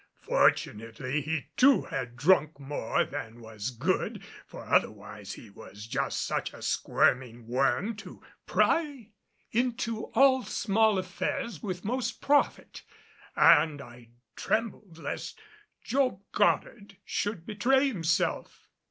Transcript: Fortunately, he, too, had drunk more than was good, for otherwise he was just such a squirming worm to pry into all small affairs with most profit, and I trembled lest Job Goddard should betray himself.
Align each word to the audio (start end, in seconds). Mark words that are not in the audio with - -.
Fortunately, 0.23 1.21
he, 1.21 1.49
too, 1.55 1.83
had 1.83 2.15
drunk 2.15 2.59
more 2.59 3.03
than 3.05 3.39
was 3.39 3.69
good, 3.69 4.23
for 4.47 4.65
otherwise 4.65 5.33
he 5.33 5.51
was 5.51 5.85
just 5.85 6.23
such 6.25 6.55
a 6.55 6.63
squirming 6.63 7.45
worm 7.45 7.95
to 7.97 8.19
pry 8.47 9.11
into 9.51 10.05
all 10.15 10.41
small 10.43 10.97
affairs 10.97 11.61
with 11.61 11.85
most 11.85 12.19
profit, 12.19 12.81
and 13.35 13.79
I 13.79 14.09
trembled 14.35 14.97
lest 14.97 15.39
Job 15.83 16.19
Goddard 16.31 16.97
should 17.05 17.45
betray 17.45 17.87
himself. 17.87 18.69